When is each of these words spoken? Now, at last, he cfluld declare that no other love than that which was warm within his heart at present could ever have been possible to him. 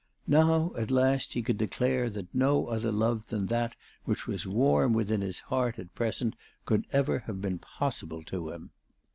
Now, 0.25 0.71
at 0.75 0.89
last, 0.89 1.33
he 1.33 1.43
cfluld 1.43 1.57
declare 1.57 2.09
that 2.09 2.33
no 2.33 2.65
other 2.69 2.91
love 2.91 3.27
than 3.27 3.45
that 3.45 3.75
which 4.03 4.25
was 4.25 4.47
warm 4.47 4.93
within 4.93 5.21
his 5.21 5.37
heart 5.37 5.77
at 5.77 5.93
present 5.93 6.35
could 6.65 6.87
ever 6.91 7.19
have 7.27 7.39
been 7.39 7.59
possible 7.59 8.23
to 8.23 8.49
him. 8.49 8.71